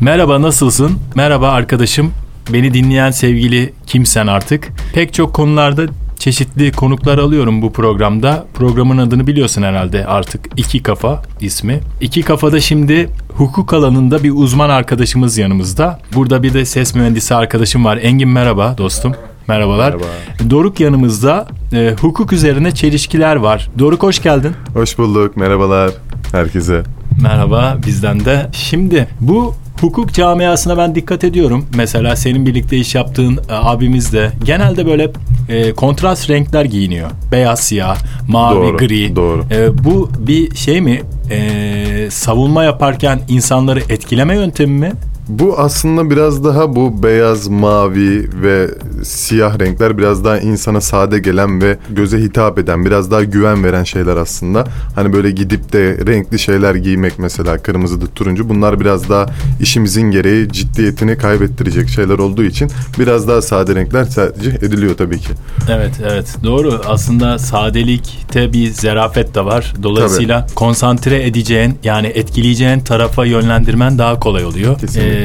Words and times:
Merhaba 0.00 0.42
nasılsın? 0.42 0.98
Merhaba 1.14 1.48
arkadaşım. 1.48 2.12
Beni 2.52 2.74
dinleyen 2.74 3.10
sevgili 3.10 3.72
kimsen 3.86 4.26
artık. 4.26 4.68
Pek 4.94 5.14
çok 5.14 5.34
konularda 5.34 5.82
çeşitli 6.18 6.72
konuklar 6.72 7.18
alıyorum 7.18 7.62
bu 7.62 7.72
programda. 7.72 8.46
Programın 8.54 8.98
adını 8.98 9.26
biliyorsun 9.26 9.62
herhalde 9.62 10.06
artık 10.06 10.46
İki 10.56 10.82
Kafa 10.82 11.22
ismi. 11.40 11.80
İki 12.00 12.22
Kafa'da 12.22 12.60
şimdi 12.60 13.08
hukuk 13.28 13.72
alanında 13.72 14.22
bir 14.22 14.32
uzman 14.34 14.70
arkadaşımız 14.70 15.38
yanımızda. 15.38 16.00
Burada 16.14 16.42
bir 16.42 16.54
de 16.54 16.64
ses 16.64 16.94
mühendisi 16.94 17.34
arkadaşım 17.34 17.84
var. 17.84 17.96
Engin 18.02 18.28
merhaba 18.28 18.78
dostum. 18.78 19.14
Merhabalar. 19.48 19.92
Merhaba. 19.94 20.50
Doruk 20.50 20.80
yanımızda. 20.80 21.48
E, 21.72 21.94
hukuk 22.00 22.32
üzerine 22.32 22.74
çelişkiler 22.74 23.36
var. 23.36 23.70
Doruk 23.78 24.02
hoş 24.02 24.22
geldin. 24.22 24.52
Hoş 24.74 24.98
bulduk. 24.98 25.36
Merhabalar 25.36 25.90
herkese. 26.32 26.82
Merhaba 27.22 27.78
bizden 27.86 28.24
de. 28.24 28.50
Şimdi 28.52 29.08
bu 29.20 29.54
hukuk 29.80 30.12
camiasına 30.14 30.78
ben 30.78 30.94
dikkat 30.94 31.24
ediyorum. 31.24 31.66
Mesela 31.76 32.16
senin 32.16 32.46
birlikte 32.46 32.76
iş 32.76 32.94
yaptığın 32.94 33.36
e, 33.36 33.40
abimiz 33.50 34.12
de 34.12 34.30
genelde 34.44 34.86
böyle 34.86 35.10
e, 35.48 35.72
kontrast 35.72 36.30
renkler 36.30 36.64
giyiniyor. 36.64 37.10
Beyaz, 37.32 37.60
siyah, 37.60 37.96
mavi, 38.28 38.56
Doğru, 38.56 38.76
gri. 38.76 39.16
doğru. 39.16 39.44
E, 39.50 39.84
bu 39.84 40.10
bir 40.18 40.56
şey 40.56 40.80
mi? 40.80 41.02
E, 41.30 42.08
savunma 42.10 42.64
yaparken 42.64 43.20
insanları 43.28 43.80
etkileme 43.88 44.34
yöntemi 44.34 44.78
mi? 44.78 44.92
Bu 45.28 45.58
aslında 45.58 46.10
biraz 46.10 46.44
daha 46.44 46.76
bu 46.76 47.02
beyaz, 47.02 47.48
mavi 47.48 48.28
ve 48.42 48.70
siyah 49.04 49.58
renkler 49.58 49.98
biraz 49.98 50.24
daha 50.24 50.38
insana 50.38 50.80
sade 50.80 51.18
gelen 51.18 51.62
ve 51.62 51.78
göze 51.90 52.18
hitap 52.18 52.58
eden, 52.58 52.84
biraz 52.84 53.10
daha 53.10 53.24
güven 53.24 53.64
veren 53.64 53.84
şeyler 53.84 54.16
aslında. 54.16 54.64
Hani 54.94 55.12
böyle 55.12 55.30
gidip 55.30 55.72
de 55.72 55.98
renkli 56.06 56.38
şeyler 56.38 56.74
giymek 56.74 57.18
mesela 57.18 57.58
kırmızıdır, 57.58 58.06
turuncu 58.06 58.48
bunlar 58.48 58.80
biraz 58.80 59.08
daha 59.08 59.26
işimizin 59.60 60.10
gereği 60.10 60.52
ciddiyetini 60.52 61.18
kaybettirecek 61.18 61.88
şeyler 61.88 62.18
olduğu 62.18 62.44
için 62.44 62.70
biraz 62.98 63.28
daha 63.28 63.42
sade 63.42 63.74
renkler 63.74 64.10
tercih 64.10 64.54
ediliyor 64.54 64.96
tabii 64.96 65.18
ki. 65.18 65.30
Evet 65.70 65.92
evet 66.10 66.36
doğru 66.44 66.80
aslında 66.86 67.38
sadelikte 67.38 68.52
bir 68.52 68.70
zerafet 68.70 69.34
de 69.34 69.44
var. 69.44 69.74
Dolayısıyla 69.82 70.46
konsantre 70.54 71.26
edeceğin 71.26 71.78
yani 71.84 72.06
etkileyeceğin 72.06 72.80
tarafa 72.80 73.24
yönlendirmen 73.24 73.98
daha 73.98 74.20
kolay 74.20 74.44
oluyor. 74.44 74.78
Kesinlikle. 74.78 75.10
Ee, 75.10 75.15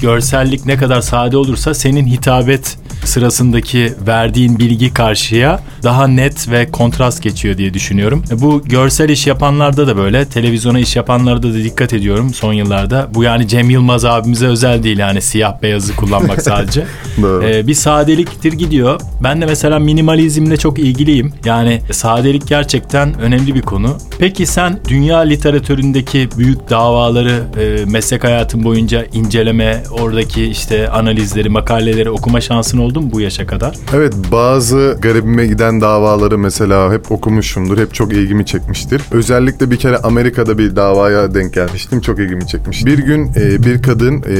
görsellik 0.00 0.66
ne 0.66 0.76
kadar 0.76 1.00
sade 1.00 1.36
olursa 1.36 1.74
senin 1.74 2.06
hitabet 2.06 2.78
sırasındaki 3.08 3.92
verdiğin 4.06 4.58
bilgi 4.58 4.94
karşıya 4.94 5.60
daha 5.82 6.06
net 6.06 6.50
ve 6.50 6.70
kontrast 6.70 7.22
geçiyor 7.22 7.58
diye 7.58 7.74
düşünüyorum. 7.74 8.24
E, 8.30 8.40
Bu 8.40 8.62
görsel 8.64 9.08
iş 9.08 9.26
yapanlarda 9.26 9.86
da 9.86 9.96
böyle, 9.96 10.24
televizyona 10.24 10.78
iş 10.78 10.96
yapanlarda 10.96 11.48
da 11.48 11.54
dikkat 11.54 11.92
ediyorum 11.92 12.34
son 12.34 12.52
yıllarda. 12.52 13.08
Bu 13.14 13.22
yani 13.22 13.48
Cem 13.48 13.70
Yılmaz 13.70 14.04
abimize 14.04 14.46
özel 14.46 14.82
değil 14.82 14.98
yani 14.98 15.22
siyah 15.22 15.62
beyazı 15.62 15.96
kullanmak 15.96 16.42
sadece. 16.42 16.86
Ee, 17.44 17.66
bir 17.66 17.74
sadeliktir 17.74 18.52
gidiyor. 18.52 19.00
Ben 19.22 19.40
de 19.40 19.46
mesela 19.46 19.78
minimalizmle 19.78 20.56
çok 20.56 20.78
ilgiliyim. 20.78 21.32
Yani 21.44 21.80
sadelik 21.92 22.48
gerçekten 22.48 23.18
önemli 23.18 23.54
bir 23.54 23.62
konu. 23.62 23.96
Peki 24.18 24.46
sen 24.46 24.78
dünya 24.88 25.18
literatüründeki 25.18 26.28
büyük 26.38 26.70
davaları 26.70 27.42
e, 27.60 27.84
meslek 27.84 28.24
hayatın 28.24 28.64
boyunca 28.64 29.04
inceleme, 29.12 29.82
oradaki 29.90 30.44
işte 30.44 30.88
analizleri, 30.90 31.48
makaleleri 31.48 32.10
okuma 32.10 32.40
şansın 32.40 32.78
oldu 32.78 32.97
mu 33.00 33.10
bu 33.12 33.20
yaşa 33.20 33.46
kadar? 33.46 33.76
Evet 33.94 34.14
bazı 34.32 34.98
garibime 35.02 35.46
giden 35.46 35.80
davaları 35.80 36.38
mesela 36.38 36.92
hep 36.92 37.12
okumuşumdur. 37.12 37.78
Hep 37.78 37.94
çok 37.94 38.12
ilgimi 38.12 38.46
çekmiştir. 38.46 39.02
Özellikle 39.12 39.70
bir 39.70 39.76
kere 39.76 39.96
Amerika'da 39.96 40.58
bir 40.58 40.76
davaya 40.76 41.34
denk 41.34 41.54
gelmiştim. 41.54 42.00
Çok 42.00 42.18
ilgimi 42.18 42.46
çekmiş. 42.46 42.86
Bir 42.86 42.98
gün 42.98 43.30
e, 43.36 43.62
bir 43.62 43.82
kadın 43.82 44.22
e, 44.22 44.34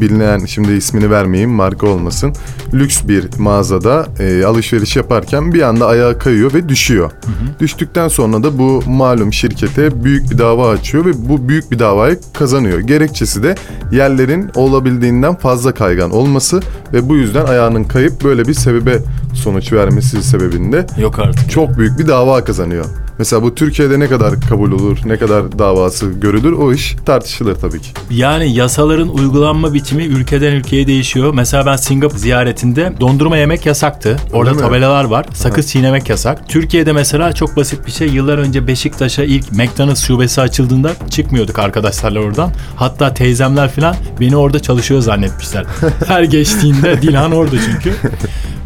bilinen 0.00 0.44
şimdi 0.46 0.72
ismini 0.72 1.10
vermeyeyim 1.10 1.50
marka 1.50 1.86
olmasın. 1.86 2.32
Lüks 2.74 3.00
bir 3.08 3.28
mağazada 3.38 4.06
e, 4.20 4.44
alışveriş 4.44 4.96
yaparken 4.96 5.54
bir 5.54 5.62
anda 5.62 5.86
ayağa 5.86 6.18
kayıyor 6.18 6.54
ve 6.54 6.68
düşüyor. 6.68 7.10
Düştükten 7.60 8.08
sonra 8.08 8.42
da 8.42 8.58
bu 8.58 8.82
malum 8.86 9.32
şirkete 9.32 10.04
büyük 10.04 10.30
bir 10.30 10.38
dava 10.38 10.70
açıyor 10.70 11.04
ve 11.04 11.28
bu 11.28 11.48
büyük 11.48 11.70
bir 11.70 11.78
davayı 11.78 12.18
kazanıyor. 12.32 12.78
Gerekçesi 12.78 13.42
de 13.42 13.54
yerlerin 13.92 14.50
olabildiğinden 14.54 15.34
fazla 15.34 15.74
kaygan 15.74 16.10
olması 16.10 16.60
ve 16.92 17.08
bu 17.08 17.16
yüzden 17.16 17.44
ayağının 17.44 17.83
kayıp 17.88 18.24
böyle 18.24 18.44
bir 18.44 18.54
sebebe 18.54 18.98
sonuç 19.34 19.72
vermesi 19.72 20.22
sebebinde 20.22 20.86
Yok 20.98 21.18
artık. 21.18 21.50
çok 21.50 21.78
büyük 21.78 21.98
bir 21.98 22.08
dava 22.08 22.44
kazanıyor. 22.44 22.84
Mesela 23.18 23.42
bu 23.42 23.54
Türkiye'de 23.54 24.00
ne 24.00 24.08
kadar 24.08 24.40
kabul 24.40 24.72
olur, 24.72 24.98
ne 25.04 25.16
kadar 25.16 25.58
davası 25.58 26.06
görülür 26.06 26.52
o 26.52 26.72
iş 26.72 26.96
tartışılır 27.06 27.54
tabii 27.54 27.80
ki. 27.80 27.88
Yani 28.10 28.54
yasaların 28.54 29.08
uygulanma 29.08 29.74
biçimi 29.74 30.04
ülkeden 30.04 30.52
ülkeye 30.52 30.86
değişiyor. 30.86 31.34
Mesela 31.34 31.66
ben 31.66 31.76
Singapur 31.76 32.18
ziyaretinde 32.18 32.92
dondurma 33.00 33.36
yemek 33.36 33.66
yasaktı. 33.66 34.16
Orada 34.32 34.52
mi? 34.52 34.60
tabelalar 34.60 35.04
var. 35.04 35.26
Sakız 35.34 35.70
çiğnemek 35.70 36.08
yasak. 36.08 36.48
Türkiye'de 36.48 36.92
mesela 36.92 37.32
çok 37.32 37.56
basit 37.56 37.86
bir 37.86 37.92
şey. 37.92 38.08
Yıllar 38.08 38.38
önce 38.38 38.66
Beşiktaş'a 38.66 39.24
ilk 39.24 39.52
McDonald's 39.52 40.06
şubesi 40.06 40.40
açıldığında 40.40 40.92
çıkmıyorduk 41.10 41.58
arkadaşlarla 41.58 42.20
oradan. 42.20 42.52
Hatta 42.76 43.14
teyzemler 43.14 43.70
falan 43.70 43.96
beni 44.20 44.36
orada 44.36 44.62
çalışıyor 44.62 45.00
zannetmişler. 45.00 45.64
Her 46.06 46.22
geçtiğinde 46.22 47.02
Dilhan 47.02 47.32
orada 47.32 47.56
çünkü. 47.66 47.94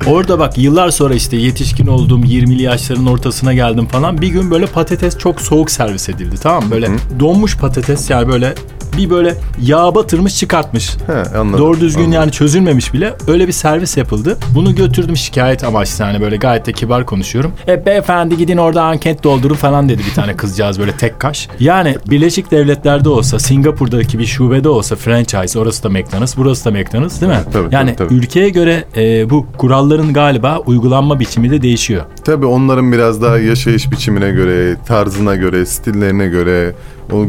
Orada 0.07 0.39
bak 0.39 0.59
yıllar 0.59 0.91
sonra 0.91 1.15
işte 1.15 1.37
yetişkin 1.37 1.87
oldum 1.87 2.25
20'li 2.25 2.63
yaşların 2.63 3.07
ortasına 3.07 3.55
geldim 3.55 3.87
falan. 3.87 4.21
Bir 4.21 4.29
gün 4.29 4.38
böyle 4.51 4.67
patates 4.67 5.19
çok 5.19 5.41
soğuk 5.41 5.71
servis 5.71 6.09
edildi 6.09 6.37
tamam 6.43 6.65
mı? 6.65 6.71
Böyle 6.71 6.91
donmuş 7.21 7.57
patates 7.57 8.11
yani 8.11 8.29
böyle 8.29 8.55
bir 8.99 9.11
böyle 9.11 9.35
yağ 9.63 9.95
batırmış 9.95 10.37
çıkartmış. 10.37 10.97
He, 11.07 11.39
anladım. 11.39 11.59
Doğru 11.59 11.81
düzgün 11.81 12.01
Anladım. 12.01 12.21
yani 12.21 12.33
çözülmemiş 12.33 12.93
bile. 12.95 13.15
Öyle 13.29 13.47
bir 13.47 13.53
servis 13.53 13.97
yapıldı. 13.97 14.39
Bunu 14.55 14.75
götürdüm 14.75 15.17
şikayet 15.17 15.65
amaçlı 15.65 16.05
yani 16.05 16.21
böyle 16.21 16.37
gayet 16.37 16.67
de 16.67 16.73
kibar 16.73 17.07
konuşuyorum. 17.07 17.53
E 17.69 17.87
beyefendi 17.87 18.37
gidin 18.37 18.57
orada 18.57 18.83
anket 18.83 19.25
doldurun 19.25 19.55
falan 19.55 19.89
dedi 19.89 20.03
bir 20.11 20.15
tane 20.15 20.37
kızcağız 20.37 20.79
böyle 20.79 20.93
tek 20.93 21.21
kaş. 21.21 21.49
Yani 21.61 21.97
Birleşik 22.11 22.51
Devletler'de 22.51 23.09
olsa 23.09 23.39
Singapur'daki 23.39 24.19
bir 24.19 24.27
şubede 24.27 24.69
olsa 24.69 24.97
franchise 24.97 25.59
orası 25.59 25.85
da 25.85 25.89
McDonald's 25.89 26.37
burası 26.37 26.65
da 26.65 26.71
McDonald's 26.71 27.21
değil 27.21 27.33
mi? 27.33 27.39
Tabii, 27.53 27.75
yani 27.75 27.97
tabii, 27.97 28.09
tabii. 28.09 28.19
ülkeye 28.19 28.49
göre 28.49 28.85
e, 28.97 29.31
bu 29.31 29.47
kuralların 29.59 30.13
galiba 30.13 30.59
uygulanma 30.59 31.21
biçimi 31.21 31.51
de 31.51 31.63
değişiyor. 31.63 32.03
Tabii 32.25 32.47
onların 32.47 32.93
biraz 32.93 33.23
daha 33.23 33.39
yaşayış 33.39 33.91
biçimine 33.91 34.31
göre, 34.31 34.77
tarzına 34.87 35.37
göre, 35.37 35.67
stillerine 35.67 36.27
göre, 36.27 36.75
o 37.13 37.27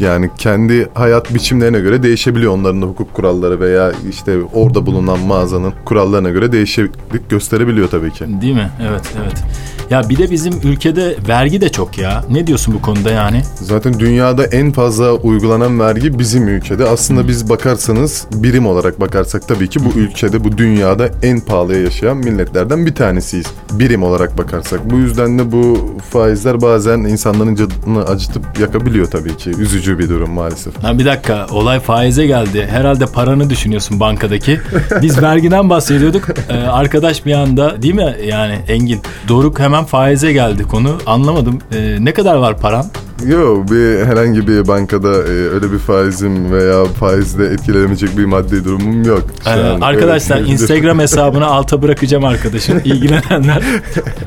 yani 0.00 0.30
kendi 0.38 0.88
hayat 0.94 1.34
biçimlerine 1.34 1.80
göre 1.80 2.02
değişebiliyor 2.02 2.52
onların 2.52 2.82
da 2.82 2.86
hukuk 2.86 3.14
kuralları 3.14 3.60
veya 3.60 3.92
işte 4.10 4.36
orada 4.54 4.86
bulunan 4.86 5.20
mağazanın 5.20 5.72
kurallarına 5.84 6.30
göre 6.30 6.52
değişiklik 6.52 7.30
gösterebiliyor 7.30 7.88
tabii 7.88 8.12
ki. 8.12 8.24
Değil 8.40 8.54
mi? 8.54 8.70
Evet, 8.90 9.02
evet. 9.22 9.44
Ya 9.90 10.08
bir 10.08 10.18
de 10.18 10.30
bizim 10.30 10.54
ülkede 10.62 11.16
vergi 11.28 11.60
de 11.60 11.68
çok 11.68 11.98
ya. 11.98 12.24
Ne 12.30 12.46
diyorsun 12.46 12.74
bu 12.74 12.82
konuda 12.82 13.10
yani? 13.10 13.42
Zaten 13.54 13.98
dünyada 13.98 14.44
en 14.44 14.72
fazla 14.72 15.12
uygulanan 15.12 15.80
vergi 15.80 16.18
bizim 16.18 16.48
ülkede. 16.48 16.84
Aslında 16.84 17.28
biz 17.28 17.50
bakarsanız 17.50 18.26
birim 18.32 18.66
olarak 18.66 19.00
bakarsak 19.00 19.48
tabii 19.48 19.68
ki 19.68 19.80
bu 19.84 19.98
ülkede 19.98 20.44
bu 20.44 20.58
dünyada 20.58 21.10
en 21.22 21.40
pahalıya 21.40 21.80
yaşayan 21.80 22.16
milletlerden 22.16 22.86
bir 22.86 22.94
tanesiyiz. 22.94 23.46
Birim 23.72 24.02
olarak 24.02 24.38
bakarsak. 24.38 24.90
Bu 24.90 24.96
yüzden 24.96 25.38
de 25.38 25.52
bu 25.52 25.90
faizler 26.10 26.60
bazen 26.60 26.98
insanların 26.98 27.54
canını 27.54 28.04
acıtıp 28.04 28.58
yakabiliyor 28.60 29.06
tabii 29.06 29.36
ki. 29.36 29.50
Üzücü 29.50 29.87
bir 29.98 30.08
durum 30.08 30.30
maalesef. 30.30 30.82
Ha 30.82 30.98
bir 30.98 31.04
dakika 31.04 31.46
olay 31.50 31.80
faize 31.80 32.26
geldi. 32.26 32.68
Herhalde 32.70 33.06
paranı 33.06 33.50
düşünüyorsun 33.50 34.00
bankadaki. 34.00 34.60
Biz 35.02 35.22
vergiden 35.22 35.70
bahsediyorduk. 35.70 36.28
Ee, 36.48 36.54
arkadaş 36.54 37.26
bir 37.26 37.32
anda 37.32 37.82
değil 37.82 37.94
mi 37.94 38.16
yani 38.26 38.58
Engin? 38.68 39.00
Doruk 39.28 39.58
hemen 39.60 39.84
faize 39.84 40.32
geldi 40.32 40.62
konu. 40.62 40.98
Anlamadım. 41.06 41.58
Ee, 41.74 41.96
ne 42.00 42.12
kadar 42.12 42.36
var 42.36 42.58
paran? 42.58 42.86
Yok 43.26 43.70
bir 43.70 44.04
herhangi 44.06 44.48
bir 44.48 44.68
bankada 44.68 45.08
e, 45.08 45.30
öyle 45.30 45.72
bir 45.72 45.78
faizim 45.78 46.52
veya 46.52 46.84
faizle 46.84 47.46
etkilenemeyecek 47.46 48.18
bir 48.18 48.24
maddi 48.24 48.64
durumum 48.64 49.02
yok. 49.04 49.22
Ee, 49.46 49.50
an, 49.50 49.80
arkadaşlar. 49.80 50.38
Instagram 50.46 50.98
hesabını 50.98 51.46
alta 51.46 51.82
bırakacağım 51.82 52.24
arkadaşın. 52.24 52.78
İlgilenenler. 52.84 53.62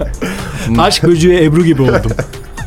Aşk 0.78 1.04
böceği 1.04 1.44
Ebru 1.44 1.64
gibi 1.64 1.81
oldum. 1.81 2.12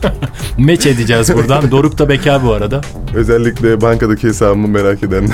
Meç 0.58 0.86
edeceğiz 0.86 1.34
buradan. 1.34 1.70
Doruk 1.70 1.98
da 1.98 2.08
bekar 2.08 2.44
bu 2.44 2.52
arada. 2.52 2.80
Özellikle 3.14 3.80
bankadaki 3.80 4.28
hesabımı 4.28 4.68
merak 4.68 5.02
eden. 5.02 5.24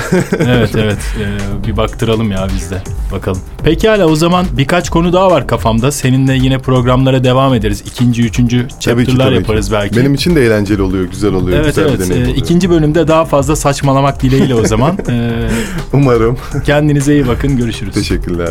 Evet 0.47 0.71
evet 0.77 0.99
Ee, 1.21 1.67
bir 1.67 1.77
baktıralım 1.77 2.31
ya 2.31 2.49
biz 2.57 2.71
de 2.71 2.83
bakalım. 3.13 3.41
Pekala 3.65 4.07
o 4.07 4.17
zaman 4.17 4.47
birkaç 4.53 4.91
konu 4.91 5.13
daha 5.13 5.31
var 5.31 5.47
kafamda. 5.47 5.93
Seninle 5.93 6.35
yine 6.35 6.59
programlara 6.59 7.25
devam 7.25 7.55
ederiz. 7.55 7.83
İkinci, 7.87 8.23
üçüncü 8.23 8.59
Tabii 8.59 8.71
ki, 8.75 8.81
chapter'lar 8.81 9.25
tabii 9.25 9.35
ki. 9.35 9.41
yaparız 9.41 9.73
belki. 9.73 9.97
Benim 10.01 10.15
için 10.15 10.37
de 10.37 10.47
eğlenceli 10.47 10.83
oluyor, 10.83 11.05
güzel 11.05 11.33
oluyor. 11.35 11.57
Evet 11.57 11.67
güzel 11.67 11.85
bir 11.85 11.91
evet. 11.91 12.01
deneyim 12.01 12.23
Ee, 12.23 12.25
oluyor. 12.31 12.37
ikinci 12.45 12.71
bölümde 12.71 13.09
daha 13.09 13.25
fazla 13.25 13.57
saçmalamak 13.57 14.23
dileğiyle 14.23 14.55
o 14.55 14.67
zaman. 14.67 14.99
Ee, 15.11 15.49
Umarım. 15.93 16.39
kendinize 16.67 17.15
iyi 17.15 17.29
bakın. 17.29 17.57
Görüşürüz. 17.57 17.95
Teşekkürler. 17.95 18.49